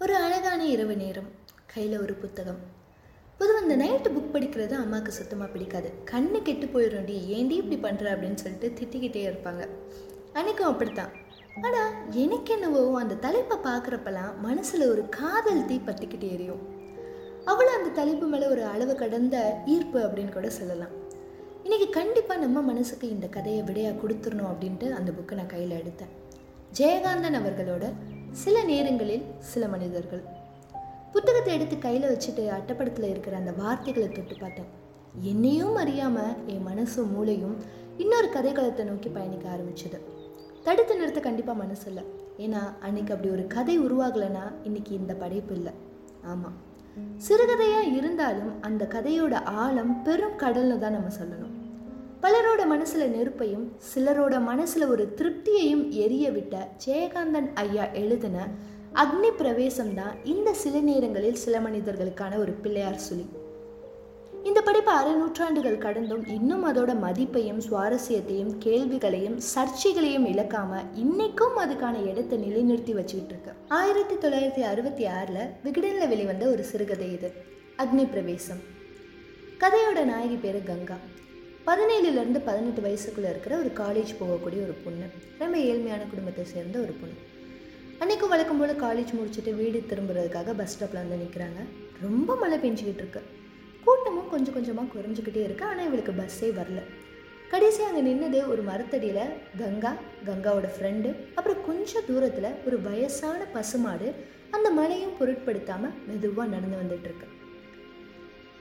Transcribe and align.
ஒரு 0.00 0.14
அழகான 0.24 0.60
இரவு 0.72 0.94
நேரம். 0.96 1.28
கையில் 1.72 1.94
ஒரு 2.02 2.14
புத்தகம். 2.22 2.58
பொதுவாக 3.38 3.62
இந்த 3.64 3.76
நைட்டு 3.82 4.08
புக் 4.14 4.32
படிக்கிறது 4.34 4.74
அம்மாவுக்கு 4.80 5.12
சுத்தமாக 5.18 5.48
பிடிக்காது. 5.52 5.88
கண்ணு 6.10 6.38
கெட்டு 6.46 6.66
போயிடும்டி 6.74 7.14
ஏண்டி 7.36 7.54
இப்படி 7.60 7.76
பண்ணுற 7.84 8.06
அப்படின்னு 8.14 8.40
சொல்லிட்டு 8.42 8.68
திட்டிக்கிட்டே 8.78 9.22
இருப்பாங்க. 9.28 9.62
அன்றைக்கும் 10.38 10.70
அப்படித்தான். 10.70 11.12
ஆனால் 11.62 11.94
எனக்கு 12.24 12.52
என்னவோ 12.56 12.82
அந்த 13.02 13.14
தலைப்பை 13.24 13.56
பார்க்குறப்பெல்லாம் 13.68 14.34
மனசில் 14.46 14.84
ஒரு 14.92 15.04
காதல் 15.18 15.64
தீ 15.70 15.78
பற்றிக்கிட்டே 15.86 16.28
எரியும். 16.36 16.62
அவ்வளோ 17.52 17.72
அந்த 17.78 17.94
தலைப்பு 18.00 18.28
மேலே 18.34 18.48
ஒரு 18.54 18.64
அளவு 18.74 18.96
கடந்த 19.04 19.38
ஈர்ப்பு 19.76 20.00
அப்படின்னு 20.06 20.34
கூட 20.36 20.50
சொல்லலாம். 20.50 20.94
இன்றைக்கி 21.64 21.88
கண்டிப்பாக 21.98 22.42
நம்ம 22.44 22.62
மனசுக்கு 22.70 23.08
இந்த 23.08 23.28
கதையை 23.38 23.62
விடையாக 23.70 23.98
கொடுத்துடணும் 24.02 24.52
அப்படின்ட்டு 24.52 24.88
அந்த 24.98 25.12
புக்கை 25.18 25.40
நான் 25.40 25.54
கையில் 25.54 25.80
எடுத்தேன். 25.80 26.12
ஜெயகாந்தன் 26.78 27.40
அவர்களோட 27.40 27.84
சில 28.32 28.56
நேரங்களில் 28.64 29.24
சில 29.50 29.68
மனிதர்கள். 29.68 30.22
புத்தகத்தை 31.12 31.54
எடுத்து 31.54 31.78
கையில் 31.78 32.08
வச்சுட்டு 32.10 32.42
அட்டப்படத்தில் 32.56 33.08
இருக்கிற 33.10 33.36
அந்த 33.36 33.52
வார்த்தைகளை 33.52 34.08
தொட்டு 34.08 34.36
பார்த்தேன் 34.40 34.70
என்னையும் 35.22 35.74
அறியாமல் 35.74 36.36
என் 36.46 36.66
மனசும் 36.68 37.12
மூளையும் 37.14 37.56
இன்னொரு 37.96 38.28
கதைக்களத்தை 38.34 38.84
நோக்கி 38.84 39.08
பயணிக்க 39.08 39.46
ஆரம்பிச்சது. 39.48 39.98
தடுத்து 40.62 40.96
நிறுத்த 40.96 41.20
கண்டிப்பாக 41.20 41.58
மனசு 41.58 41.86
இல்லை. 41.90 42.04
ஏன்னா 42.38 42.62
அன்னைக்கு 42.80 43.14
அப்படி 43.14 43.32
ஒரு 43.32 43.46
கதை 43.46 43.80
உருவாகலைன்னா 43.80 44.44
இன்னைக்கு 44.62 44.94
இந்த 44.94 45.14
படைப்பு 45.14 45.54
இல்லை. 45.54 45.72
ஆமாம் 46.22 46.56
சிறுகதையாக 47.28 47.92
இருந்தாலும் 47.98 48.52
அந்த 48.60 48.88
கதையோட 48.94 49.34
ஆழம் 49.44 50.02
பெரும் 50.02 50.38
கடல்னு 50.42 50.78
தான் 50.78 50.96
நம்ம 50.98 51.08
சொல்லணும். 51.20 51.55
பலரோட 52.26 52.62
மனசுல 52.70 53.04
நெருப்பையும் 53.08 53.66
சிலரோட 53.94 54.34
மனசுல 54.48 54.86
ஒரு 54.88 55.14
திருப்தியையும் 55.18 55.90
எரிய 55.90 56.30
விட்ட 56.30 56.68
ஜெயகாந்தன் 56.86 57.48
ஐயா 57.54 57.84
எழுதின 57.92 58.46
அக்னி 58.92 59.30
பிரவேசம் 59.30 59.94
தான் 59.94 60.14
இந்த 60.24 60.52
சில 60.52 60.80
நேரங்களில் 60.80 61.34
சில 61.34 61.60
மனிதர்களுக்கான 61.60 62.38
ஒரு 62.38 62.52
பிள்ளையார் 62.52 62.98
சுழி. 63.08 63.26
இந்த 64.44 64.60
படிப்பு 64.60 64.90
அரை 64.90 65.12
நூற்றாண்டுகள் 65.12 65.78
கடந்தும் 65.78 66.24
இன்னும் 66.26 66.64
அதோட 66.64 66.94
மதிப்பையும் 67.04 67.60
சுவாரஸ்யத்தையும் 67.70 68.52
கேள்விகளையும் 68.58 69.36
சர்ச்சைகளையும் 69.54 70.26
இழக்காம 70.26 70.80
இன்னைக்கும் 70.94 71.58
அதுக்கான 71.64 72.06
இடத்தை 72.06 72.38
நிலைநிறுத்தி 72.38 72.94
வச்சுக்கிட்டு 72.94 73.34
இருக்கு. 73.34 73.52
ஆயிரத்தி 73.68 74.14
தொள்ளாயிரத்தி 74.14 74.60
அறுபத்தி 74.60 75.04
ஆறுல 75.04 75.38
விகடனில் 75.64 76.08
வெளிவந்த 76.08 76.46
ஒரு 76.46 76.64
சிறுகதை 76.64 77.12
இது 77.12 77.32
அக்னி 77.78 78.10
பிரவேசம். 78.10 78.58
கதையோட 79.58 80.04
நாயகி 80.04 80.34
பேரு 80.34 80.62
கங்கா. 80.64 80.98
பதினேழுலேருந்து 81.68 82.40
பதினெட்டு 82.48 82.80
வயசுக்குள்ளே 82.84 83.28
இருக்கிற 83.32 83.54
ஒரு 83.62 83.70
காலேஜ் 83.78 84.10
போகக்கூடிய 84.18 84.60
ஒரு 84.66 84.74
பொண்ணு. 84.84 85.06
ரொம்ப 85.40 85.56
ஏழ்மையான 85.70 86.02
குடும்பத்தை 86.10 86.42
சேர்ந்த 86.52 86.76
ஒரு 86.84 86.92
பொண்ணு. 87.00 87.16
அன்றைக்கும் 88.02 88.32
வழக்கம் 88.32 88.60
போல் 88.60 88.72
காலேஜ் 88.84 89.10
முடிச்சுட்டு 89.18 89.52
வீடு 89.60 89.78
திரும்புறதுக்காக 89.90 90.54
பஸ் 90.60 90.72
ஸ்டாப்பில் 90.74 91.00
வந்து 91.02 91.18
நிற்கிறாங்க 91.22 91.60
ரொம்ப 92.04 92.36
மழை 92.42 92.58
பெஞ்சிக்கிட்டு 92.64 93.02
இருக்கு. 93.04 93.22
கூட்டமும் 93.86 94.30
கொஞ்சம் 94.34 94.56
கொஞ்சமாக 94.56 94.88
குறைஞ்சிக்கிட்டே 94.94 95.42
இருக்குது 95.46 95.68
ஆனால் 95.70 95.86
இவளுக்கு 95.88 96.14
பஸ்ஸே 96.20 96.50
வரல. 96.60 96.82
கடைசி 97.52 97.82
அங்கே 97.88 98.02
நின்னது 98.08 98.38
ஒரு 98.52 98.62
மரத்தடியில் 98.70 99.32
கங்கா 99.62 99.92
கங்காவோட 100.28 100.70
ஃப்ரெண்டு 100.76 101.10
அப்புறம் 101.38 101.60
கொஞ்சம் 101.68 102.06
தூரத்தில் 102.10 102.50
ஒரு 102.68 102.78
வயசான 102.88 103.40
பசுமாடு 103.56 104.08
அந்த 104.56 104.68
மழையும் 104.80 105.16
பொருட்படுத்தாமல் 105.20 105.96
மெதுவாக 106.08 106.52
நடந்து 106.54 106.78
வந்துட்டுருக்கு 106.82 107.28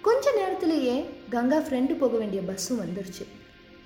கொஞ்ச 0.05 0.31
நேரத்திலேயே 0.37 0.95
கங்கா 1.33 1.59
ஃப்ரெண்டு 1.65 1.93
போக 2.01 2.15
வேண்டிய 2.21 2.41
பஸ்ஸும் 2.47 2.81
வந்துருச்சு. 2.81 3.23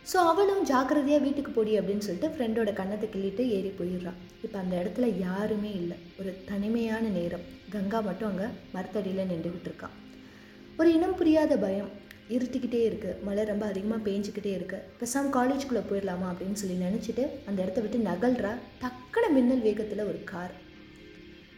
ஸோ 0.10 0.18
அவளும் 0.32 0.62
ஜாக்கிரதையாக 0.70 1.24
வீட்டுக்கு 1.26 1.52
போடி 1.58 1.72
அப்படின்னு 1.80 2.06
சொல்லிட்டு 2.06 2.30
ஃப்ரெண்டோட 2.34 2.72
கண்ணத்தை 2.80 3.08
கிள்ளிட்டு 3.14 3.44
ஏறி 3.58 3.72
போயிடுறான் 3.80 4.20
இப்போ 4.46 4.58
அந்த 4.62 4.74
இடத்துல 4.82 5.08
யாருமே 5.26 5.72
இல்லை. 5.82 5.98
ஒரு 6.20 6.32
தனிமையான 6.52 7.04
நேரம். 7.18 7.46
கங்கா 7.76 8.00
மட்டும் 8.08 8.30
அங்கே 8.32 8.48
மரத்தடியில் 8.76 9.30
நின்றுக்கிட்டு 9.32 9.70
இருக்கான் 9.72 9.96
ஒரு 10.80 10.90
இனம் 10.98 11.18
புரியாத 11.20 11.54
பயம். 11.66 11.92
இருட்டிக்கிட்டே 12.36 12.82
இருக்குது 12.88 13.20
மழை 13.28 13.44
ரொம்ப 13.52 13.66
அதிகமாக 13.72 14.02
பேஞ்சிக்கிட்டே 14.08 14.52
இருக்குது 14.58 14.86
பெசாம் 15.02 15.30
காலேஜ்குள்ளே 15.38 15.84
போயிடலாமா 15.92 16.28
அப்படின்னு 16.32 16.62
சொல்லி 16.62 16.78
நினச்சிட்டு 16.88 17.24
அந்த 17.50 17.60
இடத்த 17.64 17.80
விட்டு 17.86 18.00
நகல்றா. 18.10 18.52
டக்குன 18.84 19.30
மின்னல் 19.38 19.66
வேகத்தில் 19.68 20.10
ஒரு 20.12 20.20
கார் 20.34 20.54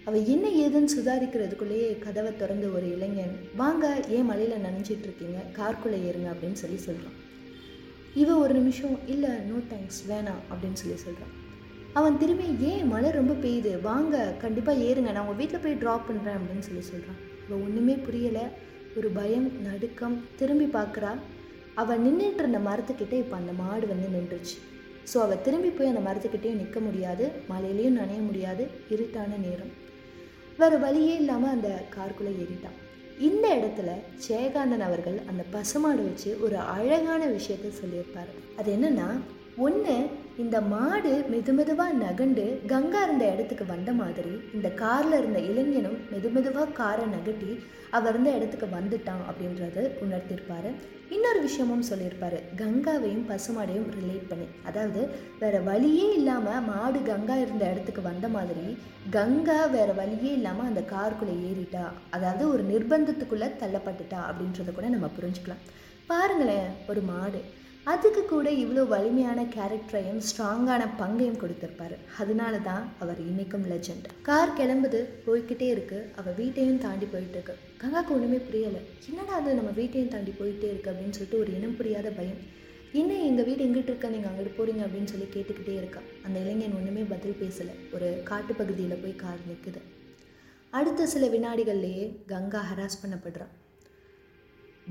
அவள் 0.07 0.29
என்ன 0.33 0.45
ஏதுன்னு 0.63 0.93
சுதாரிக்கிறதுக்குள்ளேயே 0.95 1.89
கதவை 2.05 2.31
திறந்து 2.37 2.67
ஒரு 2.77 2.85
இளைஞன் 2.95 3.35
வாங்க 3.59 3.85
ஏன் 4.15 4.29
மலையில் 4.29 4.63
நனைஞ்சிட்டு 4.65 5.05
இருக்கீங்க? 5.07 5.39
கார்க்குள்ளே 5.57 5.99
ஏறுங்க 6.07 6.29
அப்படின்னு 6.33 6.61
சொல்லி 6.63 6.79
சொல்கிறான் 6.85 7.17
இவ 8.21 8.37
ஒரு 8.43 8.53
நிமிஷம் 8.59 8.95
இல்லை 9.13 9.29
நோ 9.49 9.57
தேங்க்ஸ் 9.73 10.01
வேணாம் 10.09 10.41
அப்படின்னு 10.51 10.79
சொல்லி 10.81 10.97
சொல்கிறான் 11.03 11.35
அவன் 11.99 12.17
திரும்பி 12.17 12.47
ஏன் 12.71 12.89
மழை 12.93 13.11
ரொம்ப 13.19 13.33
பெய்யுது? 13.43 13.71
வாங்க 13.81 14.15
கண்டிப்பாக 14.43 14.83
ஏறுங்க 14.87 15.11
நான் 15.11 15.23
உங்கள் 15.25 15.39
வீட்டில் 15.41 15.63
போய் 15.65 15.81
ட்ராப் 15.83 16.07
பண்ணுறேன் 16.09 16.37
அப்படின்னு 16.39 16.65
சொல்லி 16.67 16.83
சொல்கிறான் 16.89 17.19
இவள் 17.45 17.63
ஒன்றுமே 17.65 17.95
புரியலை. 18.07 18.45
ஒரு 18.99 19.09
பயம் 19.19 19.47
நடுக்கம் 19.67 20.17
திரும்பி 20.39 20.67
பார்க்குறா 20.77 21.11
அவள் 21.81 22.03
நின்றுட்டு 22.05 22.41
இருந்த 22.43 22.59
மரத்துக்கிட்டே 22.69 23.17
இப்போ 23.23 23.35
அந்த 23.35 23.51
மாடு 23.61 23.85
வந்து 23.87 24.07
நின்றுச்சு. 24.15 24.57
ஸோ 25.11 25.17
அவள் 25.17 25.43
திரும்பி 25.45 25.69
போய் 25.69 25.91
அந்த 25.93 26.01
மரத்துக்கிட்டேயும் 26.07 26.61
நிற்க 26.63 26.79
முடியாது. 26.79 27.25
மலையிலையும் 27.51 27.97
நனைய 28.01 28.21
முடியாது. 28.29 28.63
இருட்டான 28.95 29.37
நேரம். 29.47 29.71
வேறு 30.61 30.77
வழியே 30.85 31.13
இல்லாமல் 31.21 31.53
அந்த 31.55 31.69
காருக்குள்ளே 31.95 32.33
ஏறிட்டான். 32.41 32.77
இந்த 33.27 33.45
இடத்துல 33.55 33.89
ஜெயகாந்தன் 34.27 34.87
அவர்கள் 34.89 35.17
அந்த 35.29 35.43
பசுமாடு 35.51 36.01
வச்சு 36.07 36.29
ஒரு 36.45 36.57
அழகான 36.75 37.21
விஷயத்த 37.37 37.69
சொல்லியிருப்பார். 37.79 38.31
அது 38.59 38.69
என்னன்னா 38.75 39.09
ஒன்று 39.67 39.95
இந்த 40.41 40.57
மாடு 40.71 41.11
மெது 41.31 41.51
மெதுவாக 41.57 41.93
நகண்டு 42.03 42.43
கங்கா 42.71 42.99
இருந்த 43.05 43.25
இடத்துக்கு 43.33 43.65
வந்த 43.71 43.91
மாதிரி 43.99 44.31
இந்த 44.55 44.67
காரில் 44.81 45.15
இருந்த 45.19 45.39
இளைஞனும் 45.49 45.97
மெது 46.11 46.29
மெதுவாக 46.35 46.75
காரை 46.79 47.05
நகட்டி 47.15 47.51
அவர் 47.97 48.09
இருந்த 48.13 48.29
இடத்துக்கு 48.37 48.67
வந்துட்டான் 48.75 49.23
அப்படின்றத 49.29 49.77
உணர்த்திருப்பார். 50.03 50.69
இன்னொரு 51.15 51.39
விஷயமும் 51.45 51.85
சொல்லியிருப்பார். 51.89 52.37
கங்காவையும் 52.61 53.25
பசுமாடையும் 53.31 53.87
ரிலேட் 53.97 54.29
பண்ணி. 54.31 54.47
அதாவது 54.69 55.01
வேறு 55.41 55.59
வழியே 55.69 56.07
இல்லாமல் 56.19 56.65
மாடு 56.69 57.01
கங்கா 57.11 57.37
இருந்த 57.45 57.63
இடத்துக்கு 57.73 58.03
வந்த 58.11 58.27
மாதிரி 58.37 58.65
கங்கா 59.17 59.59
வேறு 59.77 59.95
வழியே 60.01 60.31
இல்லாமல் 60.39 60.69
அந்த 60.71 60.83
காருக்குள்ளே 60.93 61.35
ஏறிட்டா. 61.49 61.85
அதாவது 62.17 62.45
ஒரு 62.53 62.65
நிர்பந்தத்துக்குள்ளே 62.71 63.49
தள்ளப்பட்டுட்டா 63.63 64.21
அப்படின்றத 64.29 64.71
கூட 64.77 64.89
நம்ம 64.97 65.09
புரிஞ்சுக்கலாம். 65.17 65.65
பாருங்களேன் 66.11 66.69
ஒரு 66.93 67.03
மாடு. 67.13 67.41
அதுக்கு 67.89 68.21
கூட 68.25 68.47
இவ்வளோ 68.63 68.81
வலிமையான 68.91 69.39
கேரக்டரையும் 69.53 70.19
ஸ்ட்ராங்கான 70.27 70.83
பங்கையும் 70.99 71.39
கொடுத்துருப்பாரு. 71.41 71.95
அதனால 72.21 72.53
தான் 72.67 72.83
அவர் 73.03 73.19
இன்னைக்கும் 73.29 73.65
லெஜெண்ட் 73.71 74.07
கார் 74.27 74.55
கிளம்புது 74.59 74.99
போய்கிட்டே 75.25 75.67
இருக்கு. 75.75 75.99
அவள் 76.19 76.37
வீட்டையும் 76.41 76.81
தாண்டி 76.85 77.07
போயிட்டு 77.13 77.37
இருக்கு 77.37 77.55
கங்காக்கு 77.81 78.13
ஒன்றுமே 78.17 78.39
புரியலை. 78.47 78.81
என்னடா 79.09 79.33
அது 79.39 79.57
நம்ம 79.59 79.73
வீட்டையும் 79.79 80.13
தாண்டி 80.15 80.33
போயிட்டே 80.41 80.69
இருக்கு 80.73 80.91
அப்படின்னு 80.91 81.17
சொல்லிட்டு 81.17 81.41
ஒரு 81.43 81.51
இனம் 81.57 81.77
புரியாத 81.81 82.09
பயம். 82.19 82.41
என்ன 83.01 83.19
எங்கள் 83.29 83.47
வீடு 83.49 83.61
எங்கிட்டு 83.65 83.91
இருக்க? 83.91 84.07
நீங்கள் 84.15 84.31
அங்கிட்டு 84.31 84.55
போகிறீங்க 84.55 84.83
அப்படின்னு 84.87 85.11
சொல்லி 85.13 85.27
கேட்டுக்கிட்டே 85.35 85.75
இருக்கா. 85.81 86.01
அந்த 86.25 86.37
இளைஞன் 86.39 86.77
ஒன்றுமே 86.79 87.03
பதில் 87.13 87.39
பேசலை. 87.43 87.75
ஒரு 87.95 88.09
காட்டு 88.31 88.53
பகுதியில் 88.61 89.01
போய் 89.03 89.21
கார் 89.25 89.47
நிற்குது 89.51 89.81
அடுத்த 90.79 91.05
சில 91.13 91.25
வினாடிகள்லேயே 91.35 92.03
கங்கா 92.33 92.63
ஹராஸ் 92.71 93.01
பண்ணப்படுறான். 93.03 93.53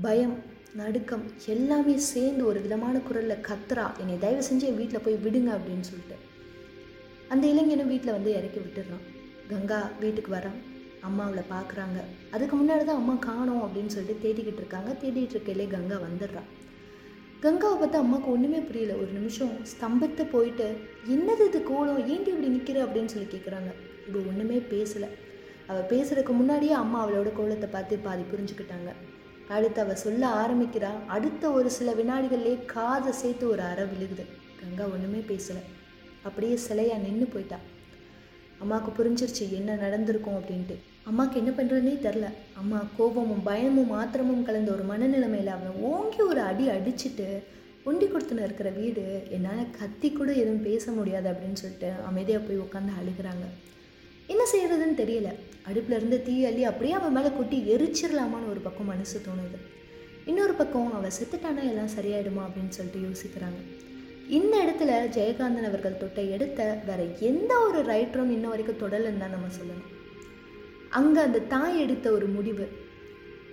பயம். 0.05 0.35
நடுக்கம் 0.79 1.23
எல்லாமே 1.53 1.93
சேர்ந்து 2.09 2.43
ஒரு 2.49 2.59
விதமான 2.65 2.95
குரலில் 3.07 3.41
கத்துறா 3.47 3.85
என்னை 4.01 4.13
தயவு 4.23 4.43
செஞ்சு 4.47 4.65
என் 4.67 4.77
வீட்டில் 4.81 5.03
போய் 5.05 5.17
விடுங்க 5.23 5.49
அப்படின்னு 5.55 5.85
சொல்லிட்டு. 5.89 6.17
அந்த 7.33 7.43
இளைஞனும் 7.53 7.91
வீட்டில் 7.93 8.15
வந்து 8.17 8.31
இறக்கி 8.37 8.59
விட்டுடுறான். 8.59 9.03
கங்கா 9.49 9.79
வீட்டுக்கு 10.03 10.31
வரான் 10.35 10.57
அம்மா 11.07 11.23
அவளை 11.27 11.43
பார்க்குறாங்க 11.51 11.99
அதுக்கு 12.35 12.55
முன்னாடி 12.61 12.83
தான் 12.87 13.01
அம்மா 13.01 13.15
காணோம் 13.27 13.63
அப்படின்னு 13.65 13.93
சொல்லிட்டு 13.95 14.23
தேடிக்கிட்டு 14.25 14.61
இருக்காங்க. 14.63 14.89
தேடிட்டு 15.03 15.35
இருக்கையிலே 15.35 15.67
கங்கா 15.75 15.99
வந்துடுறான் 16.07 16.49
கங்காவை 17.45 17.75
பார்த்தா 17.77 18.01
அம்மாவுக்கு 18.03 18.33
ஒன்றுமே 18.35 18.59
புரியல. 18.69 18.95
ஒரு 19.03 19.11
நிமிஷம் 19.19 19.53
ஸ்தம்பத்தை 19.71 20.23
போயிட்டு 20.33 20.67
என்னது 21.15 21.45
இது 21.49 21.61
கோலம்? 21.69 22.01
ஏன்டி 22.13 22.29
இப்படி 22.33 22.51
நிற்கிற 22.55 22.79
அப்படின்னு 22.87 23.13
சொல்லி 23.13 23.29
கேட்குறாங்க 23.35 23.71
இப்போ 24.07 24.19
ஒன்றுமே 24.31 24.57
பேசலை. 24.73 25.09
அவள் 25.69 25.89
பேசுறதுக்கு 25.93 26.33
முன்னாடியே 26.41 26.75
அம்மா 26.83 26.99
அவளோட 27.05 27.31
கோலத்தை 27.39 27.69
பார்த்து 27.75 28.03
பாதி 28.07 28.23
புரிஞ்சுக்கிட்டாங்க. 28.33 28.91
அடுத்து 29.57 29.81
அவள் 29.81 30.03
சொல்ல 30.05 30.23
ஆரம்பிக்கிறா. 30.41 30.91
அடுத்த 31.07 31.51
ஒரு 31.51 31.69
சில 31.77 31.91
வினாடிகள்லேயே 31.91 32.65
காதை 32.65 33.11
சேர்த்து 33.11 33.45
ஒரு 33.49 33.61
அறை 33.61 33.85
விழுகுது. 33.91 34.25
கங்கா 34.61 34.85
ஒன்றுமே 34.93 35.21
பேசலை. 35.29 35.63
அப்படியே 36.23 36.55
சிலையா 36.67 36.97
நின்று 37.05 37.25
போயிட்டா. 37.25 37.59
அம்மாவுக்கு 38.59 38.91
புரிஞ்சிருச்சு 38.97 39.45
என்ன 39.51 39.75
நடந்திருக்கும் 39.75 40.37
அப்படின்ட்டு. 40.39 40.75
அம்மாவுக்கு 41.03 41.37
என்ன 41.41 41.51
பண்ணுறதுனே 41.51 41.95
தெரில. 42.07 42.27
அம்மா 42.57 42.79
கோபமும் 42.97 43.43
பயமும் 43.43 43.91
ஆத்திரமும் 43.91 44.43
கலந்த 44.43 44.71
ஒரு 44.71 44.83
மனநிலைமையில் 44.83 45.55
அவனை 45.55 45.73
ஓங்கி 45.91 46.21
ஒரு 46.21 46.41
அடி 46.49 46.67
அடிச்சுட்டு 46.67 47.27
ஒண்டி 47.85 48.05
கொடுத்துன 48.05 48.43
இருக்கிற 48.47 48.69
வீடு 48.69 49.05
என்னால் 49.29 49.71
கத்தி 49.79 50.09
கூட 50.11 50.29
எதுவும் 50.33 50.63
பேச 50.63 50.91
முடியாது 50.91 51.27
அப்படின்னு 51.31 51.59
சொல்லிட்டு 51.61 51.91
அமைதியாக 52.07 52.45
போய் 52.45 52.63
உட்காந்து 52.65 52.93
அழுகிறாங்க. 52.99 53.45
என்ன 54.31 54.43
செய்யறதுன்னு 54.53 54.97
தெரியல. 55.03 55.29
அடுப்புல 55.69 55.97
இருந்து 55.99 56.17
தீ 56.27 56.35
அள்ளி 56.49 56.63
அப்படியே 56.69 56.93
அவன் 56.99 57.15
மேலே 57.17 57.29
கொட்டி 57.37 57.57
எரிச்சிடலாமான்னு 57.75 58.51
ஒரு 58.53 58.61
பக்கம் 58.67 58.91
மனசு 58.93 59.17
தோணுது. 59.27 59.59
இன்னொரு 60.29 60.53
பக்கம் 60.53 60.89
அவள் 60.97 61.17
செத்துட்டானா 61.19 61.63
எல்லாம் 61.71 61.95
சரியாயிடுமா 61.97 62.41
அப்படின்னு 62.47 62.75
சொல்லிட்டு 62.77 63.05
யோசிக்கிறாங்க. 63.07 63.61
இந்த 64.37 64.55
இடத்துல 64.65 64.91
ஜெயகாந்தன் 65.15 65.69
அவர்கள் 65.69 66.01
தொட்ட 66.01 66.21
எடுத்த 66.35 66.59
வேற 66.89 67.01
எந்த 67.29 67.53
ஒரு 67.67 67.79
ரைட்டரும் 67.91 68.35
இன்ன 68.35 68.47
வரைக்கும் 68.53 68.81
தொடலன்னு 68.83 69.21
தான் 69.23 69.35
நம்ம 69.35 69.49
சொல்லணும். 69.59 69.89
அங்கே 70.99 71.21
அந்த 71.27 71.39
தாய் 71.53 71.81
எடுத்த 71.85 72.07
ஒரு 72.17 72.27
முடிவு. 72.37 72.65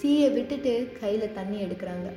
தீயை 0.01 0.29
விட்டுட்டு 0.31 0.73
கையில் 1.01 1.35
தண்ணி 1.39 1.59
எடுக்கிறாங்க. 1.65 2.09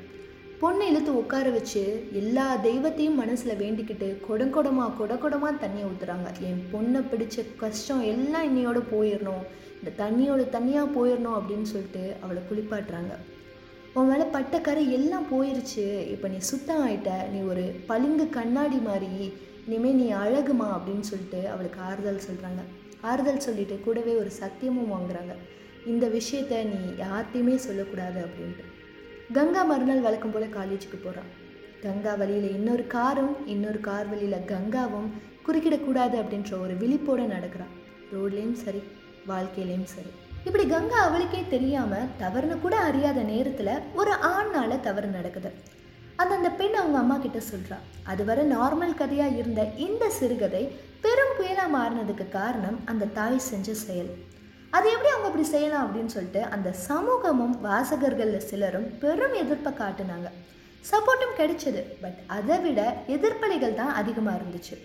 பொண்ணை 0.61 0.87
இழுத்து 0.89 1.17
உட்கார 1.17 1.49
வச்சு 1.49 2.07
எல்லா 2.11 2.55
தெய்வத்தையும் 2.55 3.15
மனசில் 3.15 3.59
வேண்டிக்கிட்டு 3.61 4.07
கொடங்கொடமா 4.27 4.83
கொடகொடமா 4.99 5.49
தண்ணியை 5.61 5.85
ஊற்றுறாங்க 5.91 6.27
என் 6.49 6.59
பொண்ணை 6.73 6.99
பிடிச்ச 7.11 7.45
கஷ்டம் 7.57 8.01
எல்லாம் 8.01 8.45
இன்னையோட 8.49 8.79
போயிடணும் 8.91 9.43
இந்த 9.79 9.91
தண்ணியோட 10.01 10.43
தண்ணியாக 10.55 10.93
போயிடணும் 10.97 11.37
அப்படின்னு 11.37 11.67
சொல்லிட்டு 11.71 12.03
அவளை 12.21 12.41
குளிப்பாட்டுறாங்க. 12.49 13.13
உன் 13.93 14.09
மேலே 14.09 14.23
பட்ட 14.35 14.59
கரை 14.61 14.83
எல்லாம் 14.93 15.27
போயிருச்சு. 15.31 15.85
இப்போ 16.13 16.27
நீ 16.27 16.37
சுத்தம் 16.37 16.83
ஆயிட்ட. 16.87 17.11
நீ 17.31 17.39
ஒரு 17.39 17.63
பளிங்கு 17.87 18.29
கண்ணாடி 18.29 18.79
மாதிரி 18.89 19.33
இனிமேல் 19.67 19.95
நீ 19.95 20.07
அழகுமா 20.23 20.67
அப்படின்னு 20.75 21.07
சொல்லிட்டு 21.11 21.49
அவளுக்கு 21.49 21.81
ஆறுதல் 21.81 22.25
சொல்கிறாங்க 22.29 22.63
ஆறுதல் 23.01 23.45
சொல்லிட்டு 23.47 23.79
கூடவே 23.79 24.15
ஒரு 24.15 24.31
சத்தியமும் 24.41 24.93
வாங்குறாங்க. 24.95 25.35
இந்த 25.85 26.07
விஷயத்த 26.07 26.63
நீ 26.73 26.81
யார்கிட்டையுமே 27.03 27.55
சொல்லக்கூடாது 27.55 28.21
அப்படின்ட்டு. 28.27 28.65
கங்கா 29.33 29.63
மறுநாள் 29.63 29.99
வழக்கம் 29.99 30.31
போல் 30.31 30.53
காலேஜுக்கு 30.55 30.97
போகிறான் 31.03 31.29
கங்கா 31.81 32.13
வழியில் 32.13 32.47
இன்னொரு 32.51 32.87
காரும் 32.87 33.35
இன்னொரு 33.45 33.79
கார் 33.79 34.07
வழியில் 34.09 34.45
கங்காவும் 34.45 35.07
குறுக்கிடக்கூடாது 35.45 36.15
அப்படின்ற 36.21 36.51
ஒரு 36.59 36.73
விழிப்போடு 36.73 37.25
நடக்கிறான் 37.25 37.71
ரோட்லேயும் 38.13 38.57
சரி 38.63 38.81
வாழ்க்கையிலையும் 39.27 39.83
சரி. 39.83 40.11
இப்படி 40.45 40.67
கங்கா 40.67 40.99
அவளுக்கே 41.03 41.41
தெரியாமல் 41.49 42.09
தவறுன்னு 42.19 42.59
கூட 42.59 42.75
அறியாத 42.79 43.21
நேரத்தில் 43.21 43.81
ஒரு 43.93 44.13
ஆண்னால் 44.31 44.79
தவறு 44.79 45.07
நடக்குது. 45.07 45.51
அந்த 46.15 46.35
அந்த 46.35 46.49
பெண் 46.49 46.73
அவங்க 46.73 46.97
அம்மா 46.97 47.17
கிட்ட 47.17 47.39
சொல்கிறா 47.51 47.77
அதுவரை 48.03 48.45
நார்மல் 48.51 48.93
கதையாக 48.93 49.37
இருந்த 49.37 49.63
இந்த 49.77 50.09
சிறுகதை 50.09 50.63
பெரும் 51.01 51.35
புயலாக 51.39 51.75
மாறினதுக்கு 51.77 52.29
காரணம் 52.29 52.79
அந்த 52.85 53.05
தாய் 53.05 53.47
செஞ்ச 53.49 53.73
செயல். 53.73 54.11
அது 54.77 54.87
எப்படி 54.93 55.09
அவங்க 55.11 55.27
அப்படி 55.29 55.45
செய்யலாம் 55.53 55.85
அப்படின்னு 55.85 56.13
சொல்லிட்டு 56.15 56.41
அந்த 56.55 56.69
சமூகமும் 56.87 57.55
வாசகர்களில் 57.65 58.47
சிலரும் 58.49 58.87
பெரும் 59.01 59.35
எதிர்ப்பை 59.41 59.71
காட்டினாங்க. 59.81 60.29
சப்போர்ட்டும் 60.91 61.35
கிடைச்சது 61.39 61.81
பட் 62.03 62.19
அதை 62.37 62.57
விட 62.65 62.81
எதிர்ப்பலைகள் 63.15 63.79
தான் 63.81 63.93
அதிகமாக 64.01 64.39
இருந்துச்சு. 64.39 64.75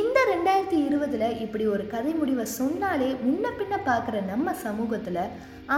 இந்த 0.00 0.18
ரெண்டாயிரத்தி 0.30 0.78
இருபதில் 0.86 1.36
இப்படி 1.44 1.64
ஒரு 1.72 1.84
கதை 1.86 2.12
முடிவை 2.20 2.44
சொன்னாலே 2.58 3.08
முன்ன 3.24 3.50
பின்ன 3.58 3.74
பார்க்குற 3.88 4.16
நம்ம 4.30 4.54
சமூகத்தில் 4.62 5.20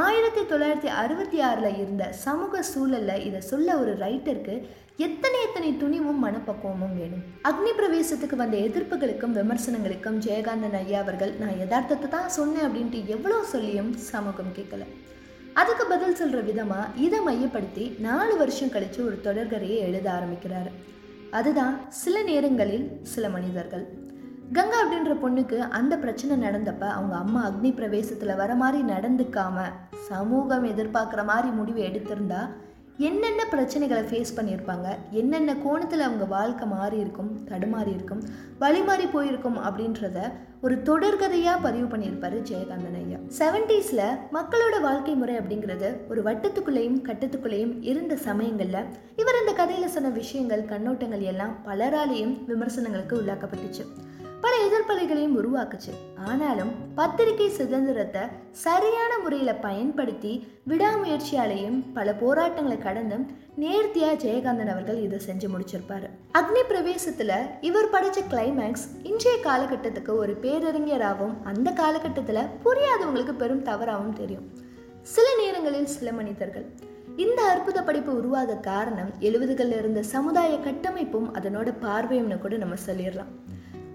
ஆயிரத்தி 0.03 0.43
தொள்ளாயிரத்தி 0.51 0.91
அறுபத்தி 1.01 1.39
ஆறில் 1.49 1.79
இருந்த 1.83 2.05
சமூக 2.25 2.63
சூழலில் 2.71 3.25
இதை 3.27 3.41
சொல்ல 3.51 3.77
ஒரு 3.83 3.93
ரைட்டருக்கு 4.05 4.55
எத்தனை 5.07 5.39
எத்தனை 5.47 5.71
துணிவும் 5.83 6.23
மனப்பக்குவமும் 6.25 6.97
வேணும்? 7.01 7.25
அக்னி 7.51 7.73
பிரவேசத்துக்கு 7.81 8.39
வந்த 8.43 8.57
எதிர்ப்புகளுக்கும் 8.69 9.37
விமர்சனங்களுக்கும் 9.41 10.19
ஜெயகாந்தன் 10.27 10.79
ஐயா 10.83 11.01
அவர்கள் 11.05 11.35
நான் 11.43 11.61
யதார்த்தத்தை 11.63 12.11
தான் 12.17 12.35
சொன்னேன் 12.39 12.67
அப்படின்ட்டு 12.69 13.05
எவ்வளோ 13.17 13.39
சொல்லியும் 13.55 13.93
சமூகம் 14.11 14.57
கேட்கல. 14.59 14.85
அதுக்கு 15.63 15.87
பதில் 15.95 16.19
சொல்கிற 16.23 16.41
விதமாக 16.51 16.93
இதை 17.07 17.21
மையப்படுத்தி 17.29 17.85
நாலு 18.09 18.35
வருஷம் 18.37 18.75
கழித்து 18.75 19.01
ஒரு 19.09 19.19
தொடர்கரையை 19.29 19.79
எழுத 19.89 20.07
ஆரம்பிக்கிறாரு. 20.19 20.73
அதுதான் 21.31 21.81
சில 21.89 22.23
நேரங்களில் 22.23 23.01
சில 23.03 23.29
மனிதர்கள். 23.29 24.05
கங்கா 24.53 24.85
அப்படின்ற 24.85 25.13
பொண்ணுக்கு 25.23 25.59
அந்த 25.59 25.99
பிரச்சனை 25.99 26.49
நடந்தப்ப 26.49 26.81
அவங்க 26.81 27.17
அம்மா 27.17 27.49
அக்னி 27.49 27.73
பிரவேசத்தில் 27.73 28.37
வர 28.37 28.55
மாதிரி 28.55 28.93
நடந்துக்காம 28.93 29.61
சமூகம் 30.09 30.65
எதிர்பார்க்குற 30.65 31.25
மாதிரி 31.25 31.49
முடிவு 31.49 31.81
எடுத்திருந்தா 31.81 32.49
என்னென்ன 32.99 33.45
பிரச்சனைகளை 33.51 34.03
ஃபேஸ் 34.11 34.33
பண்ணியிருப்பாங்க? 34.37 34.97
என்னென்ன 35.11 35.57
கோணத்தில் 35.57 36.01
அவங்க 36.01 36.25
வாழ்க்கை 36.25 36.69
மாறி 36.69 36.99
இருக்கும் 36.99 37.31
தடுமாறி 37.49 37.95
இருக்கும் 37.95 38.23
வழி 38.59 38.81
மாறி 38.81 39.07
போயிருக்கும் 39.07 39.59
அப்படின்றத 39.59 40.33
ஒரு 40.61 40.75
தொடர்கதையாக 40.77 41.63
பதிவு 41.63 41.87
பண்ணியிருப்பாரு 41.87 42.39
ஜெயகாந்தன் 42.51 42.97
ஐயா. 43.03 43.19
செவன்டீஸில் 43.39 44.17
மக்களோட 44.33 44.81
வாழ்க்கை 44.81 45.15
முறை 45.15 45.37
அப்படிங்கிறது 45.37 46.09
ஒரு 46.09 46.23
வட்டத்துக்குள்ளேயும் 46.23 47.01
கட்டத்துக்குள்ளேயும் 47.09 47.83
இருந்த 47.83 48.17
சமயங்களில் 48.17 48.89
இவர் 49.17 49.41
இந்த 49.41 49.53
கதையில் 49.53 49.89
சொன்ன 49.89 50.09
விஷயங்கள் 50.09 50.63
கண்ணோட்டங்கள் 50.63 51.21
எல்லாம் 51.21 51.57
பலராலேயும் 51.67 52.45
விமர்சனங்களுக்கு 52.47 53.23
உள்ளாக்கப்பட்டுச்சு. 53.23 53.85
பல 54.41 54.55
எதிர்ப்பலைகளையும் 54.67 55.37
உருவாக்குச்சு. 55.41 55.93
ஆனாலும் 56.27 56.73
பத்திரிகை 56.95 57.49
சுதந்திரத்தை 57.49 58.21
சரியான 58.51 59.19
முறையில் 59.19 59.55
பயன்படுத்தி 59.55 60.33
விடாமுயற்சியாலையும் 60.69 61.85
பல 61.95 62.15
போராட்டங்களை 62.15 62.79
கடந்தும் 62.79 63.25
நேர்த்தியா 63.61 64.11
ஜெயகாந்தன் 64.23 64.73
அவர்கள் 64.73 65.01
இதை 65.01 65.19
செஞ்சு 65.27 65.49
முடிச்சிருப்பாரு. 65.55 66.09
அக்னி 66.39 66.63
பிரவேசத்துல 66.69 67.33
இவர் 67.61 67.91
படிச்ச 67.91 68.19
கிளைமேக்ஸ் 68.31 68.87
இன்றைய 69.03 69.39
காலகட்டத்துக்கு 69.45 70.17
ஒரு 70.17 70.35
பேரறிஞராகவும் 70.35 71.45
அந்த 71.45 71.71
காலகட்டத்துல 71.71 72.49
புரியாதவங்களுக்கு 72.65 73.33
பெரும் 73.33 73.65
தவறாகவும் 73.65 74.13
தெரியும். 74.13 74.47
சில 75.03 75.27
நேரங்களில் 75.39 75.87
சில 75.87 76.13
மனிதர்கள். 76.13 76.67
இந்த 77.17 77.43
அற்புத 77.43 77.83
படைப்பு 77.83 78.17
உருவாக 78.17 78.55
காரணம் 78.55 79.13
எழுபதுகளில் 79.21 79.79
இருந்த 79.79 80.03
சமுதாய 80.03 80.57
கட்டமைப்பும் 80.57 81.31
அதனோட 81.33 81.75
பார்வையும்னு 81.83 82.39
கூட 82.39 82.57
நம்ம 82.57 82.75
சொல்லிடலாம். 82.87 83.33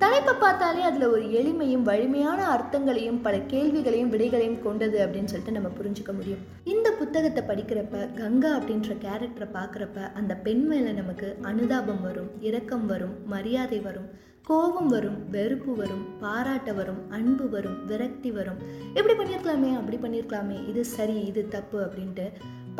தலைப்பை 0.01 0.33
பார்த்தாலே 0.33 0.81
அதில் 0.87 1.11
ஒரு 1.13 1.25
எளிமையும் 1.39 1.83
வலிமையான 1.87 2.39
அர்த்தங்களையும் 2.53 3.19
பல 3.25 3.35
கேள்விகளையும் 3.51 4.11
விடைகளையும் 4.13 4.61
கொண்டது 4.63 4.97
அப்படின்னு 5.03 5.31
சொல்லிட்டு 5.31 5.53
நம்ம 5.57 5.69
புரிஞ்சுக்க 5.77 6.11
முடியும். 6.19 6.41
இந்த 6.73 6.87
புத்தகத்தை 6.99 7.41
படிக்கிறப்ப 7.49 7.99
கங்கா 8.19 8.51
அப்படின்ற 8.59 8.95
கேரக்டரை 9.03 9.47
பார்க்குறப்ப 9.57 10.07
அந்த 10.19 10.35
பெண் 10.45 10.63
மேலே 10.69 10.93
நமக்கு 10.99 11.27
அனுதாபம் 11.49 12.01
வரும் 12.07 12.31
இரக்கம் 12.49 12.87
வரும் 12.93 13.13
மரியாதை 13.33 13.79
வரும் 13.87 14.07
கோபம் 14.49 14.89
வரும் 14.95 15.19
வெறுப்பு 15.35 15.75
வரும் 15.81 16.03
பாராட்ட 16.23 16.73
வரும் 16.79 17.01
அன்பு 17.17 17.45
வரும் 17.55 17.77
விரக்தி 17.91 18.31
வரும். 18.39 18.59
இப்படி 18.97 19.15
பண்ணியிருக்கலாமே 19.19 19.71
அப்படி 19.81 19.99
பண்ணியிருக்கலாமே 20.05 20.57
இது 20.71 20.83
சரி 20.95 21.17
இது 21.29 21.43
தப்பு 21.57 21.79
அப்படின்ட்டு 21.85 22.25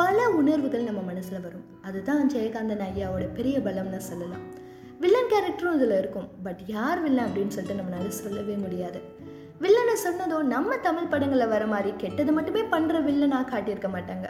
பல 0.01 0.17
உணர்வுகள் 0.39 0.89
நம்ம 0.89 1.03
மனசில் 1.11 1.45
வரும். 1.47 1.67
அதுதான் 1.89 2.25
ஜெயகாந்தன் 2.35 2.83
ஐயாவோட 2.89 3.27
பெரிய 3.39 3.57
பலம்னு 3.69 4.01
சொல்லலாம். 4.09 4.45
வில்லன் 5.03 5.29
கேரக்டரும் 5.31 5.75
இதில் 5.77 5.93
இருக்கும். 5.99 6.25
பட் 6.45 6.59
யார் 6.73 6.99
வில்லன் 7.03 7.27
அப்படின்னு 7.27 7.53
சொல்லிட்டு 7.55 7.77
நம்மளால 7.79 8.07
சொல்லவே 8.21 8.55
முடியாது. 8.63 8.99
வில்லனை 9.63 9.95
சொன்னதும் 10.03 10.49
நம்ம 10.55 10.77
தமிழ் 10.87 11.09
படங்களில் 11.13 11.51
வர 11.53 11.63
மாதிரி 11.71 11.91
கெட்டது 12.01 12.31
மட்டுமே 12.37 12.61
பண்ணுற 12.73 12.99
வில்லனாக 13.07 13.49
காட்டியிருக்க 13.51 13.89
மாட்டாங்க. 13.95 14.27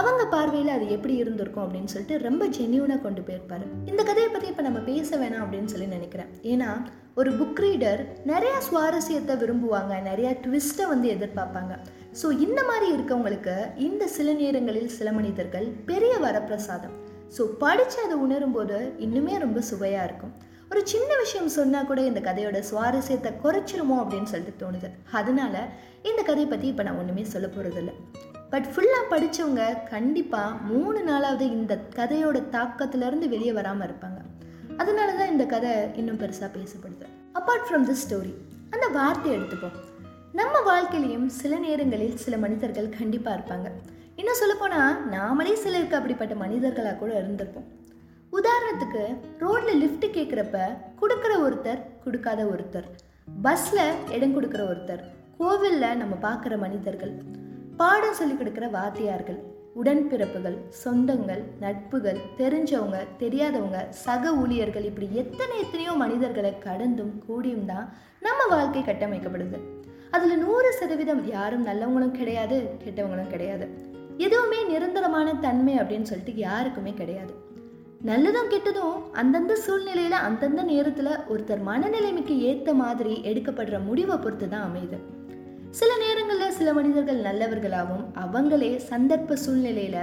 அவங்க 0.00 0.22
பார்வையில் 0.34 0.72
அது 0.76 0.86
எப்படி 0.96 1.14
இருந்திருக்கும் 1.22 1.64
அப்படின்னு 1.64 1.92
சொல்லிட்டு 1.92 2.16
ரொம்ப 2.26 2.42
ஜென்யூனாக 2.56 3.00
கொண்டு 3.04 3.22
போயிருப்பாரு. 3.28 3.64
இந்த 3.90 4.00
கதையை 4.08 4.30
பற்றி 4.30 4.48
இப்போ 4.52 4.64
நம்ம 4.68 4.80
பேச 4.90 5.18
வேணாம் 5.22 5.44
அப்படின்னு 5.44 5.72
சொல்லி 5.72 5.88
நினைக்கிறேன். 5.96 6.30
ஏன்னா 6.52 6.70
ஒரு 7.20 7.30
புக் 7.38 7.62
ரீடர் 7.64 8.02
நிறையா 8.32 8.56
சுவாரஸ்யத்தை 8.68 9.36
விரும்புவாங்க 9.42 9.94
நிறையா 10.10 10.32
ட்விஸ்ட்டை 10.44 10.86
வந்து 10.92 11.08
எதிர்பார்ப்பாங்க. 11.16 11.74
ஸோ 12.22 12.26
இந்த 12.46 12.60
மாதிரி 12.70 12.88
இருக்கவங்களுக்கு 12.96 13.56
இந்த 13.88 14.06
சில 14.16 14.32
நேரங்களில் 14.42 14.90
சில 14.98 15.10
மனிதர்கள் 15.18 15.68
பெரிய 15.92 16.14
வரப்பிரசாதம் 16.26 16.96
ஸோ 17.36 17.42
படித்து 17.62 17.98
அதை 18.04 18.16
உணரும் 18.24 18.54
போது 18.54 18.78
இன்னுமே 19.06 19.34
ரொம்ப 19.44 19.60
சுவையாக 19.70 20.06
இருக்கும். 20.08 20.32
ஒரு 20.70 20.80
சின்ன 20.92 21.10
விஷயம் 21.22 21.52
சொன்னால் 21.58 21.88
கூட 21.90 22.00
இந்த 22.08 22.20
கதையோட 22.26 22.58
சுவாரஸ்யத்தை 22.70 23.30
குறைச்சிருமோ 23.44 23.96
அப்படின்னு 24.02 24.32
சொல்லிட்டு 24.32 24.60
தோணுது. 24.62 24.88
அதனால 25.18 25.54
இந்த 26.10 26.20
கதையை 26.28 26.48
பற்றி 26.50 26.68
இப்போ 26.72 26.84
நான் 26.88 27.00
ஒன்றுமே 27.02 27.24
சொல்ல 27.34 27.48
போகிறதில்ல 27.54 27.94
பட் 28.52 28.68
ஃபுல்லாக 28.72 29.04
படித்தவங்க 29.12 29.64
கண்டிப்பாக 29.90 30.56
மூணு 30.70 31.00
நாளாவது 31.08 31.44
இந்த 31.58 31.74
கதையோட 31.98 32.38
தாக்கத்திலேருந்து 32.56 33.26
வெளியே 33.34 33.52
வராமல் 33.58 33.86
இருப்பாங்க. 33.88 34.20
அதனால 34.82 35.08
தான் 35.18 35.32
இந்த 35.34 35.44
கதை 35.52 35.72
இன்னும் 36.00 36.20
பெருசாக 36.22 36.50
பேசப்படுது. 36.56 37.06
அப்பார்ட் 37.38 37.66
ஃப்ரம் 37.68 37.86
திஸ் 37.90 38.04
ஸ்டோரி 38.04 38.34
அந்த 38.74 38.86
வார்த்தையை 38.98 39.34
எடுத்துப்போம். 39.38 39.76
நம்ம 40.40 40.56
வாழ்க்கையிலையும் 40.70 41.28
சில 41.40 41.52
நேரங்களில் 41.66 42.20
சில 42.24 42.34
மனிதர்கள் 42.44 42.88
கண்டிப்பாக 42.98 43.36
இருப்பாங்க. 43.38 43.68
இன்னும் 44.20 44.38
சொல்லப்போனால் 44.40 44.96
நாமளே 45.12 45.52
சிலருக்கு 45.60 45.96
அப்படிப்பட்ட 45.98 46.34
மனிதர்களாக 46.42 46.96
கூட 47.02 47.12
இருந்திருப்போம். 47.20 47.68
உதாரணத்துக்கு 48.38 49.02
ரோட்ல 49.42 49.70
லிஃப்ட் 49.82 50.06
கேட்குறப்ப 50.16 50.58
கொடுக்குற 51.00 51.32
ஒருத்தர் 51.44 51.80
கொடுக்காத 52.04 52.40
ஒருத்தர். 52.52 52.88
பஸ்ஸில் 53.44 53.82
இடம் 54.16 54.34
கொடுக்குற 54.36 54.62
ஒருத்தர். 54.72 55.02
கோவிலில் 55.38 55.98
நம்ம 56.02 56.14
பார்க்குற 56.26 56.56
மனிதர்கள். 56.64 57.14
பாடம் 57.80 58.18
சொல்லி 58.18 58.34
கொடுக்குற 58.34 58.68
வாத்தியார்கள். 58.78 59.40
உடன்பிறப்புகள் 59.80 60.56
சொந்தங்கள் 60.82 61.42
நட்புகள் 61.64 62.20
தெரிஞ்சவங்க 62.40 62.98
தெரியாதவங்க 63.22 63.80
சக 64.04 64.32
ஊழியர்கள் 64.42 64.88
இப்படி 64.88 65.08
எத்தனை 65.22 65.54
எத்தனையோ 65.64 65.92
மனிதர்களை 66.04 66.52
கடந்தும் 66.66 67.14
கூடியும் 67.26 67.68
தான் 67.72 67.86
நம்ம 68.26 68.40
வாழ்க்கை 68.54 68.82
கட்டமைக்கப்படுது. 68.88 69.60
அதில் 70.16 70.42
நூறு 70.44 70.70
சதவீதம் 70.80 71.22
யாரும் 71.36 71.68
நல்லவங்களும் 71.70 72.18
கிடையாது 72.18 72.58
கெட்டவங்களும் 72.84 73.32
கிடையாது. 73.36 73.68
எதுவுமே 74.24 74.60
நிரந்தரமான 74.64 75.28
தன்மை 75.44 75.74
அப்படின்னு 75.80 76.08
சொல்லிட்டு 76.10 76.34
யாருக்குமே 76.46 76.92
கிடையாது. 77.00 77.32
நல்லதும் 78.06 78.50
கெட்டதும் 78.50 78.98
அந்தந்த 79.12 79.54
சூழ்நிலையில் 79.64 80.24
அந்தந்த 80.26 80.62
நேரத்தில் 80.62 81.20
ஒருத்தர் 81.32 81.62
மனநிலைமைக்கு 81.68 82.34
ஏற்ற 82.50 82.72
மாதிரி 82.82 83.14
எடுக்கப்படுற 83.30 83.78
முடிவை 83.88 84.16
பொறுத்து 84.16 84.48
தான் 84.48 84.66
அமையுது. 84.68 84.98
சில 85.70 85.90
நேரங்களில் 85.98 86.56
சில 86.58 86.72
மனிதர்கள் 86.72 87.20
நல்லவர்களாகவும் 87.28 88.06
அவங்களே 88.24 88.70
சந்தர்ப்ப 88.90 89.38
சூழ்நிலையில 89.46 89.98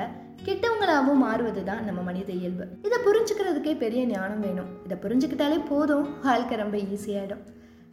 கெட்டவங்களாகவும் 0.45 1.23
மாறுவது 1.25 1.63
தான் 1.63 1.83
நம்ம 1.83 2.01
மனித 2.01 2.31
இயல்பு. 2.31 2.65
இதை 2.87 2.97
புரிஞ்சுக்கிறதுக்கே 3.05 3.75
பெரிய 3.77 4.01
ஞானம் 4.05 4.39
வேணும். 4.39 4.71
இதை 4.85 4.97
புரிஞ்சுக்கிட்டாலே 5.05 5.59
போதும். 5.69 6.07
வாழ்க்கை 6.23 6.57
ரொம்ப 6.57 6.77
ஈஸியாயிடும் 6.93 7.43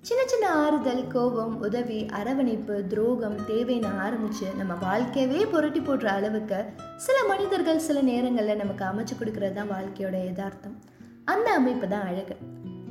சின்ன 0.08 0.26
சின்ன 0.26 0.50
ஆறுதல் 0.52 1.06
கோபம் 1.06 1.61
உதவி 1.61 2.06
அரவணைப்பு 2.06 2.84
துரோகம் 2.88 3.37
தேவைன்னு 3.49 3.90
ஆரம்பிச்சு 4.06 4.56
நம்ம 4.56 4.75
வாழ்க்கையவே 4.75 5.50
புரட்டி 5.50 5.80
போடுற 5.80 6.04
அளவுக்கு 6.04 6.64
சில 6.96 7.25
மனிதர்கள் 7.28 7.78
சில 7.78 8.00
நேரங்களில் 8.00 8.56
நமக்கு 8.56 8.84
அமைச்சு 8.84 9.14
கொடுக்கறது 9.20 9.52
தான் 9.52 9.70
வாழ்க்கையோட 9.70 10.25
யதார்த்தம். 10.25 10.76
அந்த 11.25 11.54
அமைப்பு 11.54 11.88
தான் 11.88 12.06
அழகு. 12.06 12.37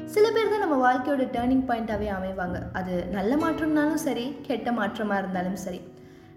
சில 0.05 0.32
பேர் 0.32 0.50
தான் 0.50 0.60
நம்ம 0.60 0.79
வாழ்க்கையோட 0.88 1.27
டேர்னிங் 1.36 1.65
பாயிண்ட்டாகவே 1.70 2.10
அமைவாங்க. 2.17 2.60
அது 2.74 3.05
நல்ல 3.12 3.36
மாற்றம்னாலும் 3.36 4.03
சரி 4.08 4.36
கெட்ட 4.41 4.72
மாற்றமாக 4.72 5.20
இருந்தாலும் 5.20 5.55
சரி. 5.55 5.82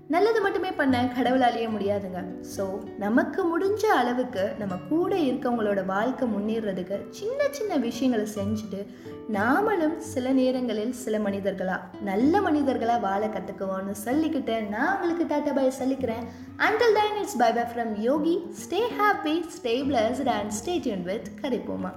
நல்லது 0.08 0.40
மட்டுமே 0.40 0.70
பண்ண 0.70 1.12
கடவுளாலேயே 1.16 1.68
முடியாதுங்க. 1.68 2.20
ஸோ 2.56 2.96
நமக்கு 2.98 3.58
முடிஞ்ச 3.58 3.84
அளவுக்கு 3.84 4.54
நம்ம 4.58 4.74
கூட 4.88 5.16
இருக்கவங்களோட 5.16 5.84
வாழ்க்கை 5.84 6.28
முன்னேறதுக்கு 6.28 7.06
சின்ன 7.10 7.48
சின்ன 7.50 7.76
விஷயங்களை 7.76 8.26
செஞ்சுட்டு 8.34 8.86
நாமளும் 9.32 9.96
சில 9.98 10.32
நேரங்களில் 10.32 10.92
சில 10.92 11.18
மனிதர்களா 11.18 11.78
நல்ல 12.00 12.40
மனிதர்களாக 12.40 12.98
வாழ 12.98 13.26
கற்றுக்குவோம்னு 13.26 13.94
சொல்லிக்கிட்டு 14.04 14.68
நான் 14.68 14.92
உங்களுக்கு 14.92 15.24
டாட்டா 15.24 15.54
பாய் 15.54 15.78
சொல்லிக்கிறேன். 15.82 16.24
Until 16.56 16.94
then 16.94 17.20
it's 17.20 17.36
bye 17.36 17.52
bye 17.52 17.62
from 17.62 17.94
Yogi 18.00 18.38
stay 18.64 18.82
happy 18.98 19.42
stay 19.58 19.74
blessed 19.90 20.26
and 20.26 20.50
stay 20.50 20.80
tuned 20.80 21.02
with 21.02 21.28
கரிப்போமா 21.42 21.92